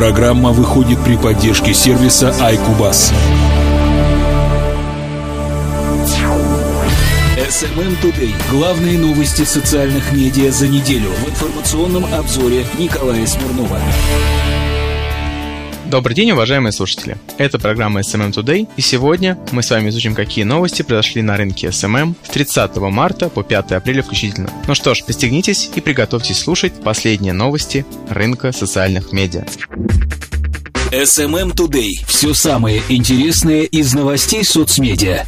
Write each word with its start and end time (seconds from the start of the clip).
Программа 0.00 0.50
выходит 0.52 0.98
при 1.04 1.14
поддержке 1.14 1.74
сервиса 1.74 2.34
iCubus. 2.40 3.12
SMM 7.36 8.00
Today. 8.00 8.32
Главные 8.50 8.96
новости 8.96 9.42
социальных 9.42 10.10
медиа 10.14 10.52
за 10.52 10.68
неделю 10.68 11.10
в 11.10 11.28
информационном 11.28 12.06
обзоре 12.14 12.64
Николая 12.78 13.26
Смирнова. 13.26 13.78
Добрый 15.90 16.14
день, 16.14 16.30
уважаемые 16.30 16.70
слушатели! 16.70 17.16
Это 17.36 17.58
программа 17.58 17.98
SMM 17.98 18.30
Today, 18.30 18.68
и 18.76 18.80
сегодня 18.80 19.36
мы 19.50 19.64
с 19.64 19.70
вами 19.70 19.88
изучим, 19.88 20.14
какие 20.14 20.44
новости 20.44 20.82
произошли 20.82 21.20
на 21.20 21.36
рынке 21.36 21.66
SMM 21.66 22.14
с 22.22 22.28
30 22.28 22.76
марта 22.76 23.28
по 23.28 23.42
5 23.42 23.72
апреля 23.72 24.04
включительно. 24.04 24.48
Ну 24.68 24.76
что 24.76 24.94
ж, 24.94 25.02
пристегнитесь 25.04 25.68
и 25.74 25.80
приготовьтесь 25.80 26.38
слушать 26.38 26.74
последние 26.80 27.32
новости 27.32 27.84
рынка 28.08 28.52
социальных 28.52 29.10
медиа. 29.10 29.44
SMM 30.92 31.56
Today. 31.56 32.04
Все 32.06 32.34
самое 32.34 32.82
интересное 32.88 33.62
из 33.62 33.92
новостей 33.92 34.44
соцмедиа. 34.44 35.24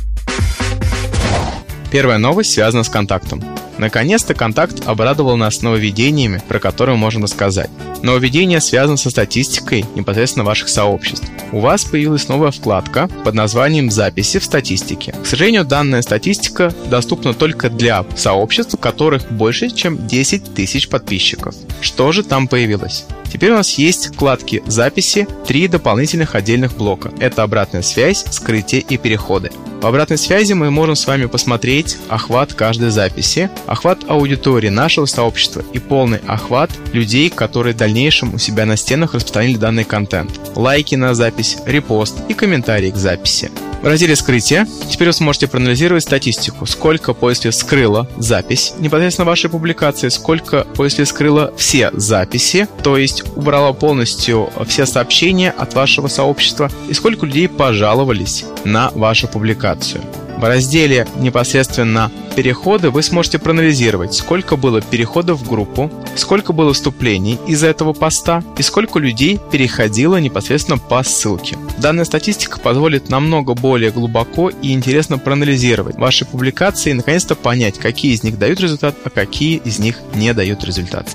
Первая 1.91 2.19
новость 2.19 2.53
связана 2.53 2.85
с 2.85 2.89
контактом. 2.89 3.43
Наконец-то 3.79 4.35
контакт 4.35 4.87
обрадовал 4.87 5.37
нас 5.37 5.63
нововведениями, 5.63 6.43
про 6.49 6.59
которые 6.59 6.97
мы 6.97 7.03
можем 7.03 7.25
рассказать. 7.25 7.71
Нововведение 8.03 8.61
связано 8.61 8.97
со 8.97 9.11
статистикой 9.11 9.85
непосредственно 9.95 10.45
ваших 10.45 10.69
сообществ. 10.69 11.25
У 11.53 11.61
вас 11.61 11.85
появилась 11.85 12.29
новая 12.29 12.51
вкладка 12.51 13.09
под 13.25 13.35
названием 13.35 13.91
«Записи 13.91 14.39
в 14.39 14.45
статистике». 14.45 15.15
К 15.23 15.27
сожалению, 15.27 15.65
данная 15.65 16.03
статистика 16.03 16.73
доступна 16.87 17.35
только 17.35 17.71
для 17.71 18.05
сообществ, 18.17 18.75
у 18.75 18.77
которых 18.77 19.31
больше, 19.31 19.71
чем 19.71 20.07
10 20.07 20.55
тысяч 20.55 20.89
подписчиков. 20.89 21.55
Что 21.81 22.13
же 22.13 22.23
там 22.23 22.49
появилось? 22.49 23.05
Теперь 23.33 23.53
у 23.53 23.55
нас 23.55 23.79
есть 23.79 24.15
вкладки 24.15 24.63
«Записи», 24.67 25.27
три 25.47 25.67
дополнительных 25.67 26.35
отдельных 26.35 26.77
блока. 26.77 27.11
Это 27.19 27.43
обратная 27.43 27.81
связь, 27.81 28.27
скрытие 28.31 28.83
и 28.83 28.99
переходы. 28.99 29.51
В 29.81 29.87
обратной 29.87 30.19
связи 30.19 30.53
мы 30.53 30.71
можем 30.71 30.95
с 30.95 31.07
вами 31.07 31.25
посмотреть 31.25 31.97
охват 32.11 32.53
каждой 32.53 32.91
записи, 32.91 33.49
охват 33.67 34.01
аудитории 34.07 34.69
нашего 34.69 35.07
сообщества 35.07 35.65
и 35.73 35.79
полный 35.79 36.21
охват 36.27 36.71
людей, 36.93 37.31
которые 37.31 37.73
в 37.73 37.79
дальнейшем 37.79 38.35
у 38.35 38.39
себя 38.39 38.67
на 38.67 38.77
стенах 38.77 39.15
распространили 39.15 39.57
данный 39.57 39.85
контент. 39.85 40.39
Лайки 40.55 40.95
на 40.95 41.15
запись, 41.15 41.57
репост 41.65 42.19
и 42.29 42.35
комментарии 42.35 42.91
к 42.91 42.97
записи. 42.97 43.51
В 43.83 43.87
разделе 43.87 44.15
«Скрытие» 44.15 44.69
теперь 44.89 45.09
вы 45.09 45.13
сможете 45.13 45.49
проанализировать 45.49 46.05
статистику, 46.05 46.67
сколько 46.67 47.15
поиск 47.15 47.53
скрыло 47.53 48.09
запись 48.17 48.75
непосредственно 48.79 49.27
вашей 49.27 49.51
публикации, 49.51 50.09
сколько 50.09 50.65
поиск 50.77 51.05
скрыло 51.05 51.53
все 51.57 51.91
записи, 51.93 52.69
то 52.85 52.97
есть 52.97 53.25
убрала 53.35 53.73
полностью 53.73 54.51
все 54.69 54.87
сообщения 54.87 55.51
от 55.51 55.75
вашего 55.75 56.07
сообщества. 56.07 56.71
И 56.89 56.95
сколько 56.95 57.27
людей 57.27 57.49
пожаловались 57.49 58.45
на 58.65 58.91
вашу 58.91 59.27
публикацию. 59.27 60.01
В 60.43 60.45
разделе 60.45 61.07
непосредственно 61.19 62.11
переходы 62.35 62.91
вы 62.91 63.05
сможете 63.05 63.39
проанализировать, 63.39 64.13
сколько 64.13 64.57
было 64.57 64.81
переходов 64.81 65.39
в 65.39 65.49
группу, 65.49 65.89
сколько 66.17 66.53
было 66.53 66.73
вступлений 66.75 67.39
из 67.47 67.63
этого 67.63 67.93
поста 67.93 68.43
и 68.59 68.63
сколько 68.63 68.99
людей 68.99 69.39
переходило 69.53 70.17
непосредственно 70.17 70.79
по 70.79 71.01
ссылке. 71.05 71.57
Данная 71.79 72.05
статистика 72.05 72.59
позволит 72.59 73.09
намного 73.09 73.55
более 73.55 73.93
глубоко 73.93 74.49
и 74.49 74.73
интересно 74.73 75.17
проанализировать 75.17 75.97
ваши 75.97 76.25
публикации 76.25 76.91
и 76.91 76.95
наконец-то 76.95 77.37
понять, 77.37 77.79
какие 77.79 78.13
из 78.13 78.25
них 78.25 78.37
дают 78.37 78.59
результат, 78.59 78.97
а 79.05 79.11
какие 79.11 79.59
из 79.59 79.79
них 79.79 80.01
не 80.17 80.35
дают 80.35 80.65
результат. 80.65 81.07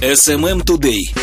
SMM 0.00 0.64
Today. 0.64 1.16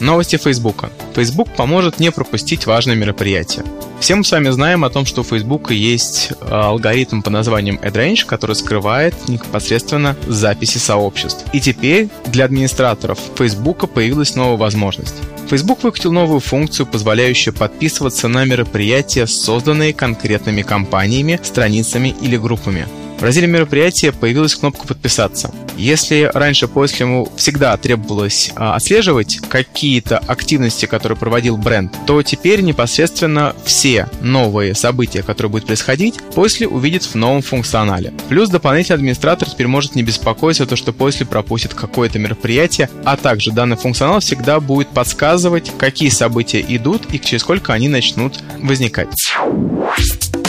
Новости 0.00 0.36
Фейсбука. 0.36 0.88
Facebook 1.14 1.54
поможет 1.54 2.00
не 2.00 2.10
пропустить 2.10 2.64
важные 2.64 2.96
мероприятия. 2.96 3.62
Все 4.00 4.14
мы 4.16 4.24
с 4.24 4.32
вами 4.32 4.48
знаем 4.48 4.82
о 4.84 4.90
том, 4.90 5.04
что 5.04 5.20
у 5.20 5.24
Facebook 5.24 5.70
есть 5.72 6.32
э, 6.40 6.48
алгоритм 6.50 7.20
под 7.20 7.34
названием 7.34 7.78
AdRange, 7.82 8.24
который 8.24 8.56
скрывает 8.56 9.14
непосредственно 9.28 10.16
записи 10.26 10.78
сообществ. 10.78 11.44
И 11.52 11.60
теперь 11.60 12.08
для 12.24 12.46
администраторов 12.46 13.18
Facebook 13.36 13.90
появилась 13.90 14.34
новая 14.34 14.56
возможность. 14.56 15.16
Facebook 15.50 15.82
выкатил 15.82 16.12
новую 16.12 16.40
функцию, 16.40 16.86
позволяющую 16.86 17.52
подписываться 17.52 18.28
на 18.28 18.44
мероприятия, 18.46 19.26
созданные 19.26 19.92
конкретными 19.92 20.62
компаниями, 20.62 21.38
страницами 21.42 22.14
или 22.22 22.38
группами. 22.38 22.88
В 23.20 23.22
разделе 23.22 23.46
мероприятия 23.48 24.12
появилась 24.12 24.54
кнопка 24.54 24.86
«Подписаться». 24.86 25.52
Если 25.76 26.30
раньше 26.32 26.68
пользователю 26.68 27.28
всегда 27.36 27.76
требовалось 27.76 28.50
а, 28.56 28.74
отслеживать 28.76 29.40
какие-то 29.46 30.16
активности, 30.18 30.86
которые 30.86 31.18
проводил 31.18 31.58
бренд, 31.58 31.94
то 32.06 32.22
теперь 32.22 32.62
непосредственно 32.62 33.54
все 33.62 34.08
новые 34.22 34.74
события, 34.74 35.22
которые 35.22 35.50
будут 35.50 35.66
происходить, 35.66 36.18
после 36.34 36.66
увидит 36.66 37.04
в 37.04 37.14
новом 37.14 37.42
функционале. 37.42 38.14
Плюс 38.30 38.48
дополнительный 38.48 38.96
администратор 38.96 39.48
теперь 39.50 39.66
может 39.66 39.94
не 39.94 40.02
беспокоиться, 40.02 40.64
то, 40.64 40.76
что 40.76 40.94
после 40.94 41.26
пропустит 41.26 41.74
какое-то 41.74 42.18
мероприятие, 42.18 42.88
а 43.04 43.18
также 43.18 43.52
данный 43.52 43.76
функционал 43.76 44.20
всегда 44.20 44.60
будет 44.60 44.88
подсказывать, 44.88 45.70
какие 45.76 46.08
события 46.08 46.64
идут 46.66 47.02
и 47.12 47.20
через 47.20 47.42
сколько 47.42 47.74
они 47.74 47.90
начнут 47.90 48.38
возникать. 48.62 49.08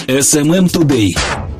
SMM 0.07 0.71
Today. 0.71 1.09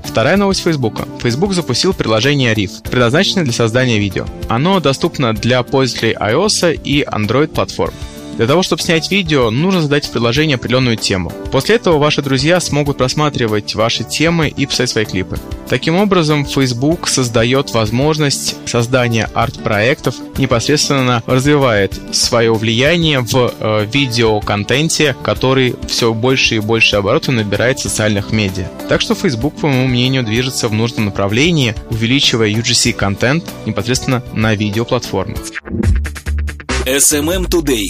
Вторая 0.03 0.37
новость 0.37 0.63
Фейсбука. 0.63 1.07
Facebook 1.19 1.53
запустил 1.53 1.93
приложение 1.93 2.53
Riff, 2.53 2.81
предназначенное 2.89 3.43
для 3.43 3.53
создания 3.53 3.99
видео. 3.99 4.25
Оно 4.49 4.79
доступно 4.79 5.33
для 5.33 5.63
пользователей 5.63 6.13
iOS 6.13 6.79
и 6.83 7.03
Android 7.03 7.47
платформ. 7.47 7.93
Для 8.37 8.47
того, 8.47 8.63
чтобы 8.63 8.81
снять 8.81 9.11
видео, 9.11 9.51
нужно 9.51 9.81
задать 9.81 10.05
в 10.05 10.11
приложение 10.11 10.55
определенную 10.55 10.97
тему. 10.97 11.31
После 11.51 11.75
этого 11.75 11.97
ваши 11.97 12.21
друзья 12.21 12.59
смогут 12.59 12.97
просматривать 12.97 13.75
ваши 13.75 14.03
темы 14.03 14.47
и 14.49 14.65
писать 14.65 14.89
свои 14.89 15.05
клипы. 15.05 15.37
Таким 15.69 15.95
образом, 15.95 16.45
Facebook 16.45 17.07
создает 17.07 17.71
возможность 17.71 18.55
создания 18.65 19.29
арт-проектов, 19.33 20.15
непосредственно 20.37 21.23
развивает 21.25 21.93
свое 22.11 22.53
влияние 22.53 23.21
в 23.21 23.53
э, 23.57 23.85
видеоконтенте, 23.91 25.15
который 25.23 25.75
все 25.87 26.13
больше 26.13 26.55
и 26.55 26.59
больше 26.59 26.97
оборотов 26.97 27.35
набирает 27.35 27.79
в 27.79 27.83
социальных 27.83 28.31
медиа. 28.31 28.67
Так 28.89 29.01
что 29.01 29.15
Facebook, 29.15 29.55
по 29.55 29.67
моему 29.67 29.87
мнению, 29.87 30.23
движется 30.23 30.67
в 30.67 30.73
нужном 30.73 31.05
направлении, 31.05 31.75
увеличивая 31.89 32.49
UGC-контент 32.49 33.45
непосредственно 33.65 34.23
на 34.33 34.55
видеоплатформах. 34.55 35.39
SMM 36.91 37.47
Today. 37.47 37.85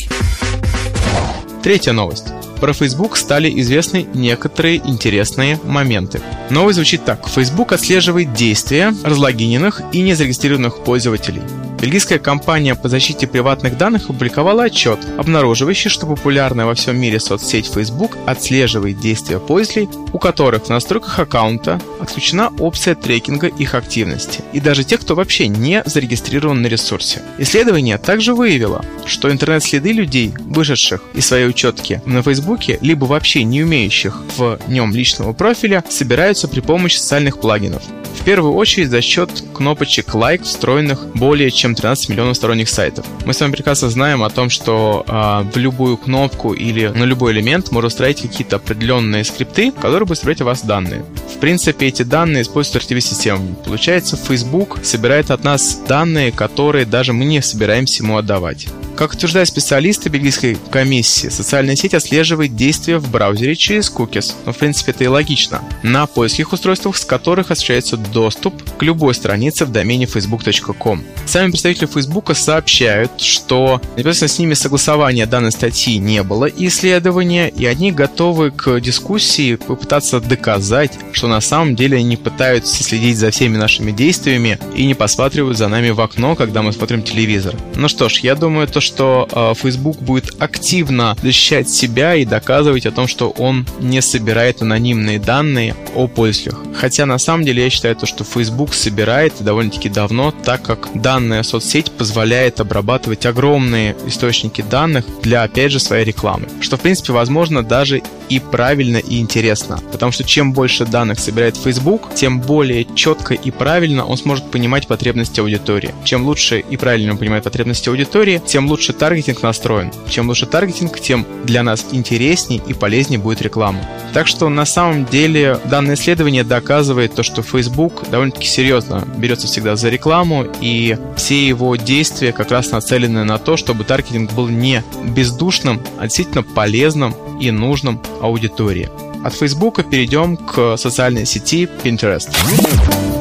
Третья 1.63 1.91
новость. 1.91 2.27
Про 2.59 2.71
Facebook 2.71 3.17
стали 3.17 3.51
известны 3.59 4.05
некоторые 4.13 4.77
интересные 4.77 5.59
моменты. 5.63 6.21
Новость 6.51 6.75
звучит 6.75 7.03
так. 7.03 7.27
Facebook 7.27 7.71
отслеживает 7.73 8.35
действия 8.35 8.93
разлогиненных 9.03 9.81
и 9.91 10.03
незарегистрированных 10.03 10.83
пользователей. 10.83 11.41
Бельгийская 11.81 12.19
компания 12.19 12.75
по 12.75 12.89
защите 12.89 13.25
приватных 13.25 13.75
данных 13.75 14.03
опубликовала 14.03 14.65
отчет, 14.65 14.99
обнаруживающий, 15.17 15.89
что 15.89 16.05
популярная 16.05 16.67
во 16.67 16.75
всем 16.75 16.95
мире 16.95 17.19
соцсеть 17.19 17.73
Facebook 17.73 18.19
отслеживает 18.27 18.99
действия 18.99 19.39
пользователей, 19.39 19.89
у 20.13 20.19
которых 20.19 20.65
в 20.65 20.69
настройках 20.69 21.17
аккаунта 21.17 21.81
отключена 21.99 22.51
опция 22.59 22.93
трекинга 22.93 23.47
их 23.47 23.73
активности, 23.73 24.41
и 24.53 24.59
даже 24.59 24.83
тех, 24.83 25.01
кто 25.01 25.15
вообще 25.15 25.47
не 25.47 25.81
зарегистрирован 25.83 26.61
на 26.61 26.67
ресурсе. 26.67 27.23
Исследование 27.39 27.97
также 27.97 28.35
выявило, 28.35 28.85
что 29.07 29.31
интернет-следы 29.31 29.91
людей, 29.91 30.35
вышедших 30.39 31.01
из 31.15 31.25
своей 31.25 31.47
учетки 31.47 31.99
на 32.05 32.21
Facebook, 32.21 32.59
либо 32.81 33.05
вообще 33.05 33.43
не 33.43 33.63
умеющих 33.63 34.21
в 34.37 34.59
нем 34.67 34.93
личного 34.93 35.33
профиля, 35.33 35.83
собираются 35.89 36.47
при 36.47 36.59
помощи 36.59 36.97
социальных 36.97 37.39
плагинов. 37.39 37.81
В 38.15 38.23
первую 38.23 38.53
очередь 38.53 38.89
за 38.89 39.01
счет 39.01 39.29
кнопочек 39.53 40.13
лайк, 40.13 40.43
встроенных 40.43 41.07
более 41.15 41.51
чем 41.51 41.75
13 41.75 42.09
миллионов 42.09 42.37
сторонних 42.37 42.69
сайтов. 42.69 43.05
Мы 43.25 43.33
с 43.33 43.39
вами 43.39 43.51
прекрасно 43.51 43.89
знаем 43.89 44.23
о 44.23 44.29
том, 44.29 44.49
что 44.49 45.03
э, 45.07 45.51
в 45.51 45.57
любую 45.57 45.97
кнопку 45.97 46.53
или 46.53 46.87
на 46.87 47.03
любой 47.03 47.33
элемент 47.33 47.71
можно 47.71 47.89
встроить 47.89 48.21
какие-то 48.21 48.57
определенные 48.57 49.23
скрипты, 49.23 49.71
которые 49.71 50.05
будут 50.05 50.19
собирать 50.19 50.41
у 50.41 50.45
вас 50.45 50.61
данные. 50.61 51.03
В 51.33 51.39
принципе, 51.39 51.87
эти 51.87 52.03
данные 52.03 52.43
используют 52.43 52.83
RTB-систему. 52.83 53.55
Получается, 53.65 54.17
Facebook 54.17 54.79
собирает 54.83 55.31
от 55.31 55.43
нас 55.43 55.79
данные, 55.87 56.31
которые 56.31 56.85
даже 56.85 57.13
мы 57.13 57.25
не 57.25 57.41
собираемся 57.41 58.03
ему 58.03 58.17
отдавать. 58.17 58.67
Как 59.01 59.13
утверждают 59.13 59.49
специалисты 59.49 60.09
бельгийской 60.09 60.57
комиссии, 60.69 61.29
социальная 61.29 61.75
сеть 61.75 61.95
отслеживает 61.95 62.55
действия 62.55 62.99
в 62.99 63.09
браузере 63.09 63.55
через 63.55 63.91
cookies. 63.91 64.35
Но 64.45 64.53
в 64.53 64.57
принципе 64.57 64.91
это 64.91 65.03
и 65.05 65.07
логично. 65.07 65.63
На 65.81 66.05
польских 66.05 66.53
устройствах, 66.53 66.97
с 66.97 67.03
которых 67.03 67.49
осуществляется 67.49 67.97
доступ 68.11 68.61
к 68.77 68.83
любой 68.83 69.13
странице 69.13 69.65
в 69.65 69.71
домене 69.71 70.05
facebook.com. 70.05 71.03
Сами 71.25 71.51
представители 71.51 71.87
Facebook 71.87 72.35
сообщают, 72.35 73.19
что 73.19 73.81
непосредственно 73.97 74.29
с 74.29 74.39
ними 74.39 74.53
согласования 74.53 75.25
данной 75.25 75.51
статьи 75.51 75.97
не 75.97 76.23
было 76.23 76.45
исследования, 76.45 77.49
и 77.49 77.65
они 77.65 77.91
готовы 77.91 78.51
к 78.51 78.79
дискуссии 78.79 79.55
попытаться 79.55 80.19
доказать, 80.19 80.97
что 81.11 81.27
на 81.27 81.41
самом 81.41 81.75
деле 81.75 81.97
они 81.97 82.17
пытаются 82.17 82.83
следить 82.83 83.17
за 83.17 83.31
всеми 83.31 83.57
нашими 83.57 83.91
действиями 83.91 84.59
и 84.75 84.85
не 84.85 84.93
посматривают 84.93 85.57
за 85.57 85.67
нами 85.67 85.89
в 85.89 86.01
окно, 86.01 86.35
когда 86.35 86.61
мы 86.61 86.71
смотрим 86.71 87.03
телевизор. 87.03 87.55
Ну 87.75 87.87
что 87.87 88.09
ж, 88.09 88.19
я 88.19 88.35
думаю, 88.35 88.67
то, 88.67 88.79
что 88.79 88.91
что 88.91 89.27
э, 89.31 89.53
Facebook 89.61 89.97
будет 89.99 90.41
активно 90.41 91.17
защищать 91.23 91.69
себя 91.69 92.15
и 92.15 92.25
доказывать 92.25 92.85
о 92.85 92.91
том, 92.91 93.07
что 93.07 93.29
он 93.31 93.65
не 93.79 94.01
собирает 94.01 94.61
анонимные 94.61 95.17
данные 95.17 95.75
о 95.95 96.07
пользователях. 96.07 96.59
Хотя 96.75 97.05
на 97.05 97.17
самом 97.17 97.45
деле 97.45 97.63
я 97.63 97.69
считаю 97.69 97.90
то, 97.95 98.05
что 98.05 98.23
Facebook 98.23 98.73
собирает 98.73 99.33
довольно-таки 99.39 99.89
давно, 99.89 100.31
так 100.31 100.61
как 100.61 100.89
данная 100.93 101.43
соцсеть 101.43 101.91
позволяет 101.91 102.59
обрабатывать 102.59 103.25
огромные 103.25 103.95
источники 104.07 104.61
данных 104.61 105.05
для, 105.21 105.43
опять 105.43 105.71
же, 105.71 105.79
своей 105.79 106.05
рекламы. 106.05 106.47
Что, 106.61 106.77
в 106.77 106.81
принципе, 106.81 107.13
возможно 107.13 107.63
даже 107.63 108.01
и 108.31 108.39
правильно, 108.39 108.95
и 108.95 109.19
интересно. 109.19 109.77
Потому 109.91 110.13
что 110.13 110.23
чем 110.23 110.53
больше 110.53 110.85
данных 110.85 111.19
собирает 111.19 111.57
Facebook, 111.57 112.15
тем 112.15 112.39
более 112.39 112.87
четко 112.95 113.33
и 113.33 113.51
правильно 113.51 114.05
он 114.05 114.17
сможет 114.17 114.49
понимать 114.49 114.87
потребности 114.87 115.41
аудитории. 115.41 115.93
Чем 116.05 116.25
лучше 116.25 116.59
и 116.59 116.77
правильно 116.77 117.11
он 117.11 117.17
понимает 117.17 117.43
потребности 117.43 117.89
аудитории, 117.89 118.41
тем 118.45 118.69
лучше 118.69 118.93
таргетинг 118.93 119.43
настроен. 119.43 119.91
Чем 120.07 120.29
лучше 120.29 120.45
таргетинг, 120.45 120.97
тем 121.01 121.25
для 121.43 121.61
нас 121.61 121.85
интереснее 121.91 122.61
и 122.65 122.73
полезнее 122.73 123.19
будет 123.19 123.41
реклама. 123.41 123.81
Так 124.13 124.27
что 124.27 124.47
на 124.47 124.65
самом 124.65 125.05
деле 125.05 125.59
данное 125.65 125.95
исследование 125.95 126.45
доказывает 126.45 127.13
то, 127.13 127.23
что 127.23 127.41
Facebook 127.41 128.09
довольно-таки 128.09 128.47
серьезно 128.47 129.05
берется 129.17 129.47
всегда 129.47 129.75
за 129.75 129.89
рекламу, 129.89 130.45
и 130.61 130.97
все 131.17 131.45
его 131.45 131.75
действия 131.75 132.31
как 132.31 132.51
раз 132.51 132.71
нацелены 132.71 133.25
на 133.25 133.37
то, 133.37 133.57
чтобы 133.57 133.83
таргетинг 133.83 134.31
был 134.31 134.47
не 134.47 134.85
бездушным, 135.03 135.81
а 135.97 136.03
действительно 136.03 136.43
полезным 136.43 137.13
и 137.41 137.51
нужным 137.51 137.99
аудитории. 138.21 138.89
От 139.23 139.33
Facebook 139.33 139.87
перейдем 139.89 140.37
к 140.37 140.77
социальной 140.77 141.25
сети 141.25 141.67
Pinterest. 141.83 142.29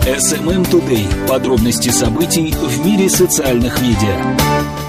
SMM 0.05 0.71
Today. 0.71 1.29
Подробности 1.29 1.91
событий 1.91 2.53
в 2.53 2.87
мире 2.87 3.09
социальных 3.09 3.81
медиа. 3.83 4.80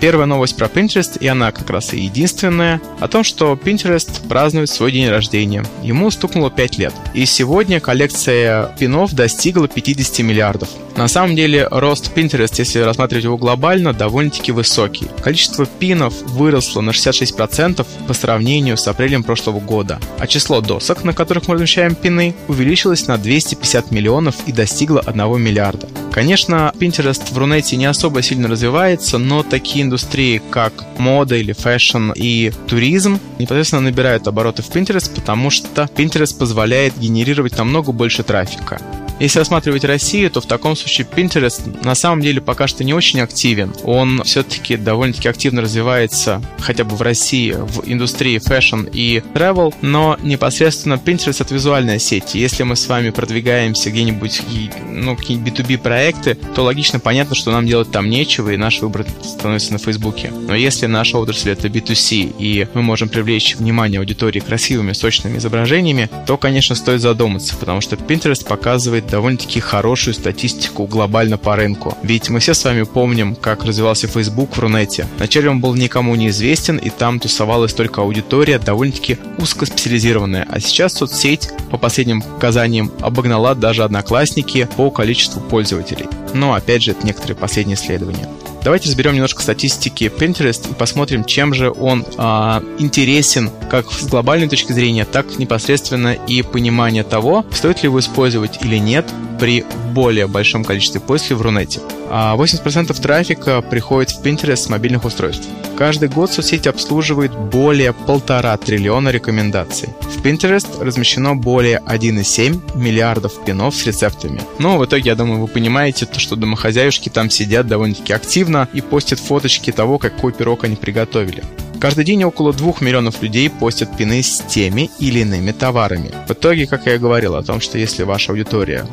Первая 0.00 0.26
новость 0.26 0.56
про 0.56 0.66
Pinterest, 0.66 1.18
и 1.18 1.26
она 1.26 1.52
как 1.52 1.68
раз 1.68 1.92
и 1.92 2.00
единственная, 2.00 2.80
о 3.00 3.08
том, 3.08 3.22
что 3.22 3.52
Pinterest 3.52 4.26
празднует 4.28 4.70
свой 4.70 4.92
день 4.92 5.10
рождения. 5.10 5.62
Ему 5.82 6.10
стукнуло 6.10 6.50
5 6.50 6.78
лет. 6.78 6.94
И 7.12 7.26
сегодня 7.26 7.80
коллекция 7.80 8.74
пинов 8.78 9.12
достигла 9.12 9.68
50 9.68 10.20
миллиардов. 10.20 10.70
На 10.96 11.06
самом 11.06 11.36
деле 11.36 11.68
рост 11.70 12.12
Pinterest, 12.14 12.54
если 12.56 12.80
рассматривать 12.80 13.24
его 13.24 13.36
глобально, 13.36 13.92
довольно-таки 13.92 14.52
высокий. 14.52 15.06
Количество 15.22 15.66
пинов 15.66 16.14
выросло 16.22 16.80
на 16.80 16.90
66% 16.90 17.86
по 18.06 18.14
сравнению 18.14 18.78
с 18.78 18.88
апрелем 18.88 19.22
прошлого 19.22 19.60
года, 19.60 20.00
а 20.18 20.26
число 20.26 20.62
досок, 20.62 21.04
на 21.04 21.12
которых 21.12 21.46
мы 21.46 21.54
размещаем 21.54 21.94
пины, 21.94 22.34
увеличилось 22.48 23.06
на 23.06 23.18
250 23.18 23.90
миллионов 23.90 24.36
и 24.46 24.52
достигло 24.52 25.00
1 25.00 25.40
миллиарда. 25.40 25.88
Конечно, 26.12 26.72
Pinterest 26.76 27.32
в 27.32 27.38
Рунете 27.38 27.76
не 27.76 27.86
особо 27.86 28.20
сильно 28.22 28.48
развивается, 28.48 29.18
но 29.18 29.42
такие 29.42 29.84
индустрии, 29.84 30.42
как 30.50 30.72
мода 30.98 31.36
или 31.36 31.52
fashion 31.52 32.10
и 32.14 32.52
туризм, 32.66 33.20
непосредственно 33.38 33.82
набирают 33.82 34.26
обороты 34.26 34.62
в 34.62 34.70
Pinterest, 34.70 35.14
потому 35.14 35.50
что 35.50 35.88
Pinterest 35.94 36.36
позволяет 36.36 36.98
генерировать 36.98 37.56
намного 37.56 37.92
больше 37.92 38.22
трафика. 38.22 38.80
Если 39.20 39.38
рассматривать 39.38 39.84
Россию, 39.84 40.30
то 40.30 40.40
в 40.40 40.46
таком 40.46 40.74
случае 40.74 41.06
Pinterest 41.06 41.84
на 41.84 41.94
самом 41.94 42.22
деле 42.22 42.40
пока 42.40 42.66
что 42.66 42.84
не 42.84 42.94
очень 42.94 43.20
активен. 43.20 43.74
Он 43.84 44.22
все-таки 44.24 44.78
довольно-таки 44.78 45.28
активно 45.28 45.60
развивается, 45.60 46.42
хотя 46.58 46.84
бы 46.84 46.96
в 46.96 47.02
России, 47.02 47.52
в 47.52 47.82
индустрии 47.84 48.38
fashion 48.38 48.88
и 48.90 49.22
travel, 49.34 49.74
но 49.82 50.16
непосредственно 50.22 50.94
Pinterest 50.94 51.42
это 51.42 51.54
визуальная 51.54 51.98
сеть. 51.98 52.34
Если 52.34 52.62
мы 52.62 52.76
с 52.76 52.88
вами 52.88 53.10
продвигаемся 53.10 53.90
где-нибудь, 53.90 54.40
ну, 54.88 55.16
какие-нибудь 55.16 55.60
B2B 55.60 55.78
проекты, 55.78 56.38
то 56.54 56.62
логично 56.62 56.98
понятно, 56.98 57.34
что 57.34 57.50
нам 57.50 57.66
делать 57.66 57.90
там 57.90 58.08
нечего, 58.08 58.50
и 58.50 58.56
наш 58.56 58.80
выбор 58.80 59.04
становится 59.22 59.74
на 59.74 59.78
Фейсбуке. 59.78 60.30
Но 60.30 60.54
если 60.54 60.86
наша 60.86 61.18
отрасль 61.18 61.50
это 61.50 61.68
B2C, 61.68 62.36
и 62.38 62.66
мы 62.72 62.80
можем 62.80 63.10
привлечь 63.10 63.56
внимание 63.56 63.98
аудитории 63.98 64.40
красивыми, 64.40 64.94
сочными 64.94 65.36
изображениями, 65.36 66.08
то, 66.26 66.38
конечно, 66.38 66.74
стоит 66.74 67.02
задуматься, 67.02 67.54
потому 67.56 67.82
что 67.82 67.96
Pinterest 67.96 68.46
показывает 68.46 69.09
довольно-таки 69.10 69.60
хорошую 69.60 70.14
статистику 70.14 70.86
глобально 70.86 71.36
по 71.36 71.56
рынку. 71.56 71.96
Ведь 72.02 72.30
мы 72.30 72.40
все 72.40 72.54
с 72.54 72.64
вами 72.64 72.84
помним, 72.84 73.34
как 73.34 73.64
развивался 73.64 74.08
Facebook 74.08 74.56
в 74.56 74.60
Рунете. 74.60 75.06
Вначале 75.16 75.50
он 75.50 75.60
был 75.60 75.74
никому 75.74 76.14
неизвестен, 76.14 76.78
и 76.78 76.90
там 76.90 77.20
тусовалась 77.20 77.74
только 77.74 78.02
аудитория 78.02 78.58
довольно-таки 78.58 79.18
узкоспециализированная. 79.38 80.46
А 80.48 80.60
сейчас 80.60 80.94
соцсеть, 80.94 81.50
по 81.70 81.78
последним 81.78 82.22
показаниям, 82.22 82.92
обогнала 83.00 83.54
даже 83.54 83.84
одноклассники 83.84 84.68
по 84.76 84.90
количеству 84.90 85.40
пользователей. 85.40 86.06
Но, 86.32 86.54
опять 86.54 86.82
же, 86.82 86.92
это 86.92 87.06
некоторые 87.06 87.36
последние 87.36 87.76
исследования. 87.76 88.28
Давайте 88.62 88.88
разберем 88.88 89.14
немножко 89.14 89.42
статистики 89.42 90.04
Pinterest 90.04 90.70
и 90.70 90.74
посмотрим, 90.74 91.24
чем 91.24 91.54
же 91.54 91.70
он 91.70 92.04
а, 92.18 92.62
интересен 92.78 93.50
как 93.70 93.90
с 93.90 94.06
глобальной 94.06 94.48
точки 94.48 94.72
зрения, 94.72 95.06
так 95.06 95.38
непосредственно 95.38 96.12
и 96.12 96.42
понимание 96.42 97.02
того, 97.02 97.44
стоит 97.52 97.82
ли 97.82 97.86
его 97.86 98.00
использовать 98.00 98.62
или 98.62 98.76
нет 98.76 99.06
при 99.38 99.64
более 99.94 100.26
большом 100.26 100.64
количестве 100.64 101.00
поисков 101.00 101.38
в 101.38 101.42
Рунете. 101.42 101.80
80% 102.10 102.90
а 102.90 102.94
трафика 102.94 103.62
приходит 103.62 104.10
в 104.10 104.22
Pinterest 104.22 104.56
с 104.56 104.68
мобильных 104.68 105.04
устройств. 105.04 105.46
Каждый 105.78 106.08
год 106.08 106.32
соцсеть 106.32 106.66
обслуживает 106.66 107.32
более 107.32 107.92
полтора 107.92 108.56
триллиона 108.56 109.10
рекомендаций. 109.10 109.88
В 110.02 110.22
Pinterest 110.22 110.82
размещено 110.82 111.36
более 111.36 111.80
1,7 111.86 112.76
миллиардов 112.76 113.44
пинов 113.44 113.74
с 113.74 113.86
рецептами. 113.86 114.42
Но 114.58 114.76
в 114.76 114.84
итоге, 114.84 115.10
я 115.10 115.14
думаю, 115.14 115.40
вы 115.40 115.46
понимаете, 115.46 116.04
то, 116.04 116.20
что 116.20 116.36
домохозяюшки 116.36 117.08
там 117.08 117.30
сидят 117.30 117.66
довольно-таки 117.66 118.12
активно 118.12 118.68
и 118.72 118.80
постят 118.80 119.20
фоточки 119.20 119.72
того, 119.72 119.98
какой 119.98 120.32
пирог 120.32 120.64
они 120.64 120.76
приготовили. 120.76 121.42
Каждый 121.80 122.04
день 122.04 122.24
около 122.24 122.52
2 122.52 122.74
миллионов 122.80 123.22
людей 123.22 123.48
постят 123.48 123.96
пины 123.96 124.22
с 124.22 124.40
теми 124.40 124.90
или 124.98 125.20
иными 125.20 125.52
товарами. 125.52 126.10
В 126.28 126.32
итоге, 126.32 126.66
как 126.66 126.84
я 126.84 126.96
и 126.96 126.98
говорил 126.98 127.36
о 127.36 127.42
том, 127.42 127.62
что 127.62 127.78
если 127.78 128.02
ваша 128.02 128.32
аудитория 128.32 128.86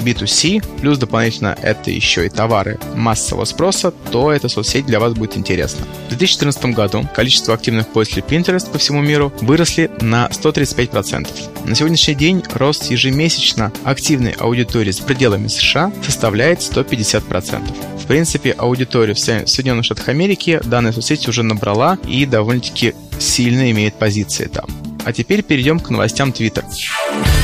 B2C, 0.00 0.80
плюс 0.80 0.98
дополнительно 0.98 1.56
это 1.60 1.90
еще 1.90 2.26
и 2.26 2.28
товары 2.28 2.78
массового 2.94 3.44
спроса, 3.44 3.92
то 4.10 4.32
эта 4.32 4.48
соцсеть 4.48 4.86
для 4.86 5.00
вас 5.00 5.14
будет 5.14 5.36
интересна. 5.36 5.84
В 6.06 6.08
2014 6.08 6.66
году 6.66 7.08
количество 7.14 7.54
активных 7.54 7.88
пользователей 7.88 8.24
Pinterest 8.28 8.70
по 8.70 8.78
всему 8.78 9.00
миру 9.00 9.32
выросли 9.40 9.90
на 10.00 10.28
135%. 10.28 11.28
На 11.66 11.74
сегодняшний 11.74 12.14
день 12.14 12.42
рост 12.54 12.90
ежемесячно 12.90 13.72
активной 13.84 14.32
аудитории 14.32 14.90
за 14.90 15.02
пределами 15.02 15.48
США 15.48 15.92
составляет 16.04 16.60
150%. 16.60 17.98
В 17.98 18.06
принципе, 18.06 18.52
аудиторию 18.52 19.14
в 19.14 19.18
Соединенных 19.18 19.84
Штатах 19.84 20.08
Америки 20.08 20.60
данная 20.64 20.92
соцсеть 20.92 21.28
уже 21.28 21.42
набрала 21.42 21.98
и 22.08 22.26
довольно-таки 22.26 22.94
сильно 23.18 23.70
имеет 23.70 23.94
позиции 23.94 24.46
там. 24.46 24.79
А 25.04 25.12
теперь 25.12 25.42
перейдем 25.42 25.80
к 25.80 25.90
новостям 25.90 26.30
Twitter. 26.30 26.64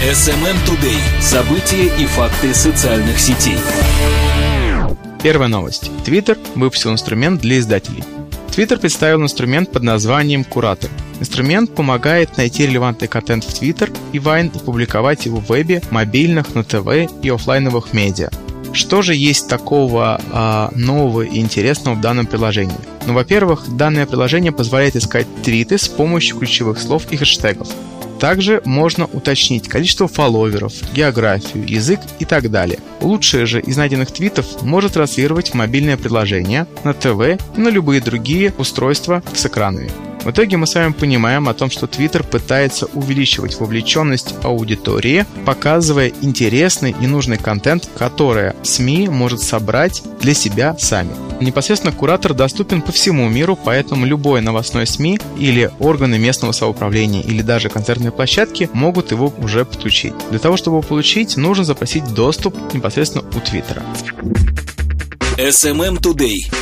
SMM 0.02 0.56
Today. 0.66 0.98
События 1.20 1.86
и 1.98 2.06
факты 2.06 2.54
социальных 2.54 3.18
сетей. 3.18 3.56
Первая 5.22 5.48
новость. 5.48 5.90
Twitter 6.04 6.38
выпустил 6.54 6.92
инструмент 6.92 7.40
для 7.40 7.58
издателей. 7.58 8.04
Twitter 8.48 8.78
представил 8.78 9.22
инструмент 9.22 9.72
под 9.72 9.82
названием 9.82 10.44
Куратор. 10.44 10.90
Инструмент 11.20 11.74
помогает 11.74 12.36
найти 12.36 12.66
релевантный 12.66 13.08
контент 13.08 13.44
в 13.44 13.50
Twitter 13.50 13.94
и 14.12 14.18
Vine 14.18 14.54
и 14.54 14.64
публиковать 14.64 15.26
его 15.26 15.40
в 15.40 15.48
вебе, 15.50 15.82
мобильных, 15.90 16.54
на 16.54 16.64
ТВ 16.64 17.10
и 17.22 17.28
офлайновых 17.28 17.92
медиа. 17.92 18.30
Что 18.76 19.00
же 19.00 19.14
есть 19.14 19.48
такого 19.48 20.20
а, 20.32 20.70
нового 20.74 21.22
и 21.22 21.38
интересного 21.38 21.94
в 21.94 22.02
данном 22.02 22.26
приложении? 22.26 22.76
Ну, 23.06 23.14
во-первых, 23.14 23.74
данное 23.74 24.04
приложение 24.04 24.52
позволяет 24.52 24.96
искать 24.96 25.26
твиты 25.42 25.78
с 25.78 25.88
помощью 25.88 26.36
ключевых 26.36 26.78
слов 26.78 27.04
и 27.10 27.16
хэштегов. 27.16 27.68
Также 28.20 28.60
можно 28.66 29.06
уточнить 29.06 29.66
количество 29.66 30.08
фолловеров, 30.08 30.74
географию, 30.92 31.66
язык 31.66 32.00
и 32.18 32.26
так 32.26 32.50
далее. 32.50 32.78
Лучшие 33.00 33.46
же 33.46 33.62
из 33.62 33.78
найденных 33.78 34.10
твитов 34.10 34.60
может 34.60 34.92
транслировать 34.92 35.50
в 35.50 35.54
мобильное 35.54 35.96
приложение, 35.96 36.66
на 36.84 36.92
ТВ 36.92 37.40
и 37.56 37.60
на 37.60 37.68
любые 37.68 38.02
другие 38.02 38.52
устройства 38.58 39.22
с 39.32 39.46
экранами. 39.46 39.90
В 40.26 40.32
итоге 40.32 40.56
мы 40.56 40.66
с 40.66 40.74
вами 40.74 40.90
понимаем 40.90 41.48
о 41.48 41.54
том, 41.54 41.70
что 41.70 41.86
Twitter 41.86 42.26
пытается 42.28 42.86
увеличивать 42.94 43.60
вовлеченность 43.60 44.34
аудитории, 44.42 45.24
показывая 45.44 46.12
интересный 46.20 46.96
и 47.00 47.06
нужный 47.06 47.38
контент, 47.38 47.88
который 47.96 48.54
СМИ 48.64 49.08
может 49.08 49.40
собрать 49.40 50.02
для 50.20 50.34
себя 50.34 50.76
сами. 50.80 51.12
Непосредственно 51.38 51.92
куратор 51.92 52.34
доступен 52.34 52.82
по 52.82 52.90
всему 52.90 53.28
миру, 53.28 53.56
поэтому 53.56 54.04
любой 54.04 54.40
новостной 54.40 54.88
СМИ 54.88 55.20
или 55.38 55.70
органы 55.78 56.18
местного 56.18 56.50
самоуправления 56.50 57.22
или 57.22 57.42
даже 57.42 57.68
концертные 57.68 58.10
площадки 58.10 58.68
могут 58.72 59.12
его 59.12 59.32
уже 59.38 59.64
подключить. 59.64 60.14
Для 60.30 60.40
того, 60.40 60.56
чтобы 60.56 60.78
его 60.78 60.82
получить, 60.82 61.36
нужно 61.36 61.62
запросить 61.62 62.04
доступ 62.14 62.74
непосредственно 62.74 63.22
у 63.28 63.38
Твиттера. 63.38 63.84
SMM 65.36 66.00
Today. 66.00 66.52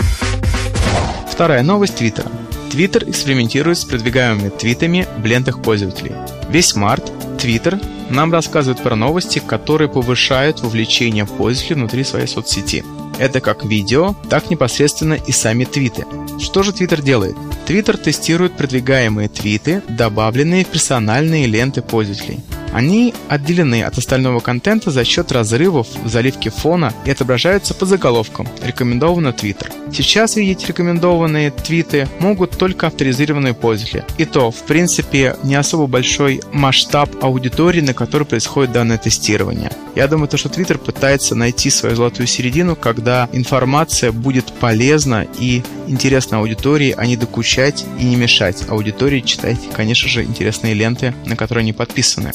Вторая 1.30 1.62
новость 1.62 1.96
Твиттера. 1.96 2.30
Twitter 2.70 3.08
экспериментирует 3.08 3.78
с 3.78 3.84
продвигаемыми 3.84 4.48
твитами 4.50 5.06
в 5.18 5.24
лентах 5.24 5.62
пользователей. 5.62 6.12
Весь 6.50 6.74
март 6.74 7.10
Twitter 7.38 7.82
нам 8.10 8.32
рассказывает 8.32 8.82
про 8.82 8.96
новости, 8.96 9.40
которые 9.44 9.88
повышают 9.88 10.60
вовлечение 10.60 11.26
пользователей 11.26 11.76
внутри 11.76 12.04
своей 12.04 12.26
соцсети. 12.26 12.84
Это 13.18 13.40
как 13.40 13.64
видео, 13.64 14.14
так 14.28 14.50
непосредственно 14.50 15.14
и 15.14 15.30
сами 15.30 15.64
твиты. 15.64 16.04
Что 16.40 16.62
же 16.62 16.72
Twitter 16.72 17.00
делает? 17.00 17.36
Twitter 17.66 17.96
тестирует 17.96 18.56
продвигаемые 18.56 19.28
твиты, 19.28 19.82
добавленные 19.88 20.64
в 20.64 20.68
персональные 20.68 21.46
ленты 21.46 21.80
пользователей. 21.80 22.40
Они 22.72 23.14
отделены 23.28 23.84
от 23.84 23.96
остального 23.98 24.40
контента 24.40 24.90
за 24.90 25.04
счет 25.04 25.30
разрывов 25.30 25.86
в 26.02 26.08
заливке 26.08 26.50
фона 26.50 26.92
и 27.04 27.10
отображаются 27.10 27.72
по 27.72 27.86
заголовкам 27.86 28.48
«Рекомендовано 28.64 29.28
Twitter». 29.28 29.70
Сейчас 29.94 30.34
видеть 30.34 30.66
рекомендованные 30.66 31.52
твиты 31.52 32.08
могут 32.18 32.58
только 32.58 32.88
авторизированные 32.88 33.54
пользователи. 33.54 34.04
И 34.18 34.24
то, 34.24 34.50
в 34.50 34.62
принципе, 34.64 35.36
не 35.44 35.54
особо 35.54 35.86
большой 35.86 36.40
масштаб 36.52 37.08
аудитории, 37.22 37.80
на 37.80 37.94
которой 37.94 38.24
происходит 38.24 38.72
данное 38.72 38.98
тестирование. 38.98 39.70
Я 39.94 40.08
думаю, 40.08 40.26
то, 40.26 40.36
что 40.36 40.48
Twitter 40.48 40.78
пытается 40.78 41.36
найти 41.36 41.70
свою 41.70 41.94
золотую 41.94 42.26
середину, 42.26 42.74
когда 42.74 43.28
информация 43.32 44.10
будет 44.10 44.52
полезна 44.54 45.28
и 45.38 45.62
интересна 45.86 46.38
аудитории, 46.38 46.92
а 46.96 47.06
не 47.06 47.16
докучать 47.16 47.84
и 48.00 48.04
не 48.04 48.16
мешать 48.16 48.64
аудитории 48.68 49.20
читать, 49.20 49.58
конечно 49.76 50.08
же, 50.08 50.24
интересные 50.24 50.74
ленты, 50.74 51.14
на 51.24 51.36
которые 51.36 51.62
они 51.62 51.72
подписаны. 51.72 52.32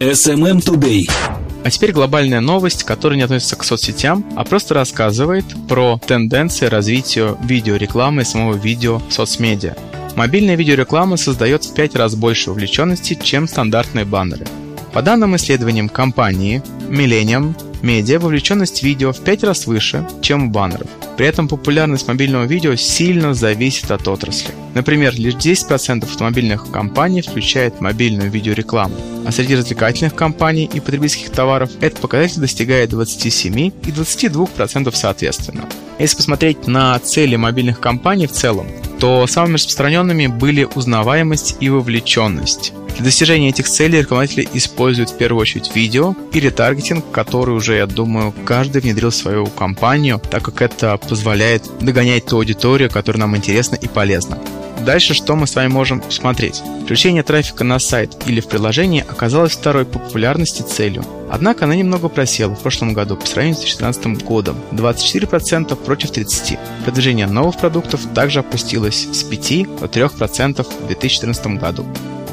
SMM 0.00 0.60
Today. 0.60 1.39
А 1.62 1.70
теперь 1.70 1.92
глобальная 1.92 2.40
новость, 2.40 2.84
которая 2.84 3.18
не 3.18 3.22
относится 3.22 3.56
к 3.56 3.64
соцсетям, 3.64 4.24
а 4.36 4.44
просто 4.44 4.74
рассказывает 4.74 5.44
про 5.68 6.00
тенденции 6.06 6.66
развития 6.66 7.36
видеорекламы 7.44 8.22
и 8.22 8.24
самого 8.24 8.56
видео 8.56 8.98
в 8.98 9.12
соцмедиа. 9.12 9.74
Мобильная 10.16 10.56
видеореклама 10.56 11.16
создает 11.16 11.64
в 11.64 11.74
5 11.74 11.96
раз 11.96 12.14
больше 12.14 12.50
увлеченности, 12.50 13.18
чем 13.22 13.46
стандартные 13.46 14.04
баннеры. 14.04 14.46
По 14.92 15.02
данным 15.02 15.36
исследованиям 15.36 15.88
компании 15.88 16.62
Millennium 16.88 17.54
Media, 17.82 18.18
вовлеченность 18.18 18.82
видео 18.82 19.12
в 19.12 19.20
5 19.20 19.44
раз 19.44 19.66
выше, 19.66 20.06
чем 20.20 20.48
у 20.48 20.50
баннеров. 20.50 20.88
При 21.20 21.26
этом 21.26 21.48
популярность 21.48 22.08
мобильного 22.08 22.44
видео 22.44 22.76
сильно 22.76 23.34
зависит 23.34 23.90
от 23.90 24.08
отрасли. 24.08 24.54
Например, 24.72 25.12
лишь 25.14 25.34
10% 25.34 26.04
автомобильных 26.04 26.70
компаний 26.70 27.20
включает 27.20 27.82
мобильную 27.82 28.30
видеорекламу, 28.30 28.94
а 29.26 29.30
среди 29.30 29.54
развлекательных 29.54 30.14
компаний 30.14 30.64
и 30.72 30.80
потребительских 30.80 31.28
товаров 31.28 31.72
этот 31.82 32.00
показатель 32.00 32.40
достигает 32.40 32.88
27 32.88 33.58
и 33.58 33.70
22% 33.70 34.90
соответственно. 34.94 35.66
Если 35.98 36.16
посмотреть 36.16 36.66
на 36.66 36.98
цели 37.00 37.36
мобильных 37.36 37.80
компаний 37.80 38.26
в 38.26 38.32
целом, 38.32 38.68
то 38.98 39.26
самыми 39.26 39.56
распространенными 39.56 40.26
были 40.26 40.66
узнаваемость 40.74 41.58
и 41.60 41.68
вовлеченность. 41.68 42.72
Для 42.96 43.06
достижения 43.06 43.48
этих 43.48 43.66
целей 43.66 44.00
рекламодатели 44.00 44.46
используют 44.52 45.10
в 45.10 45.16
первую 45.16 45.40
очередь 45.40 45.74
видео 45.74 46.14
и 46.32 46.40
ретаргетинг, 46.40 47.10
который 47.10 47.54
уже, 47.54 47.76
я 47.76 47.86
думаю, 47.86 48.34
каждый 48.44 48.82
внедрил 48.82 49.10
в 49.10 49.14
свою 49.14 49.46
компанию, 49.46 50.20
так 50.30 50.42
как 50.42 50.60
это 50.60 50.92
позволяет 51.10 51.64
догонять 51.80 52.26
ту 52.26 52.36
аудиторию, 52.36 52.88
которая 52.88 53.20
нам 53.20 53.36
интересна 53.36 53.74
и 53.74 53.88
полезна. 53.88 54.38
Дальше 54.86 55.12
что 55.12 55.34
мы 55.34 55.46
с 55.46 55.56
вами 55.56 55.66
можем 55.66 56.00
посмотреть? 56.00 56.62
Включение 56.84 57.22
трафика 57.22 57.64
на 57.64 57.78
сайт 57.80 58.16
или 58.26 58.40
в 58.40 58.46
приложение 58.46 59.02
оказалось 59.02 59.52
второй 59.52 59.84
по 59.84 59.98
популярности 59.98 60.62
целью. 60.62 61.04
Однако 61.28 61.64
она 61.64 61.74
немного 61.74 62.08
просела 62.08 62.54
в 62.54 62.60
прошлом 62.60 62.94
году 62.94 63.16
по 63.16 63.26
сравнению 63.26 63.56
с 63.56 63.60
2016 63.60 64.24
годом– 64.24 64.56
24% 64.72 65.76
против 65.76 66.10
30%. 66.12 66.58
Продвижение 66.84 67.26
новых 67.26 67.58
продуктов 67.58 68.00
также 68.14 68.38
опустилось 68.38 69.06
с 69.12 69.24
5 69.24 69.80
до 69.80 69.86
3% 69.86 70.62
в 70.62 70.86
2014 70.86 71.46
году. 71.58 71.84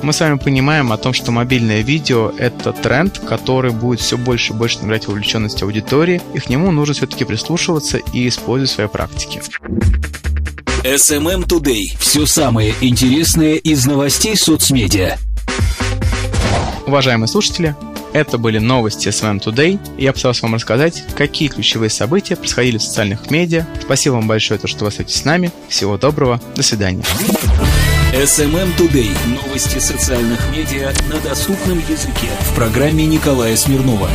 Мы 0.03 0.13
с 0.13 0.19
вами 0.19 0.37
понимаем 0.37 0.91
о 0.91 0.97
том, 0.97 1.13
что 1.13 1.31
мобильное 1.31 1.81
видео– 1.81 2.31
это 2.37 2.71
тренд, 2.71 3.19
который 3.19 3.71
будет 3.71 3.99
все 3.99 4.17
больше 4.17 4.53
и 4.53 4.55
больше 4.55 4.79
набирать 4.79 5.07
вовлеченность 5.07 5.61
аудитории, 5.63 6.21
и 6.33 6.39
к 6.39 6.49
нему 6.49 6.71
нужно 6.71 6.93
все-таки 6.93 7.25
прислушиваться 7.25 7.97
и 7.97 8.27
использовать 8.27 8.69
в 8.71 8.73
своей 8.75 8.89
практике. 8.89 9.41
SMM 10.83 11.45
Today. 11.45 11.97
Все 11.99 12.25
самое 12.25 12.73
интересное 12.79 13.55
из 13.55 13.85
новостей 13.85 14.37
соцмедиа. 14.37 15.17
Уважаемые 16.85 17.27
слушатели, 17.27 17.75
это 18.13 18.37
были 18.37 18.59
новости 18.59 19.09
SMM 19.09 19.43
Today. 19.43 19.79
Я 19.97 20.13
пытался 20.13 20.43
вам 20.43 20.55
рассказать, 20.55 21.03
какие 21.15 21.49
ключевые 21.49 21.89
события 21.89 22.35
происходили 22.35 22.77
в 22.77 22.83
социальных 22.83 23.29
медиа. 23.29 23.65
Спасибо 23.81 24.13
вам 24.13 24.27
большое, 24.27 24.59
то, 24.59 24.67
что 24.67 24.85
вы 24.85 24.89
остаетесь 24.89 25.15
с 25.15 25.25
нами. 25.25 25.51
Всего 25.67 25.97
доброго. 25.97 26.39
До 26.55 26.63
свидания. 26.63 27.03
SMM 28.13 28.73
Today. 28.77 29.11
Новости 29.27 29.79
социальных 29.79 30.49
медиа 30.49 30.93
на 31.09 31.19
доступном 31.19 31.79
языке. 31.79 32.29
В 32.39 32.55
программе 32.55 33.05
Николая 33.05 33.57
Смирнова. 33.57 34.09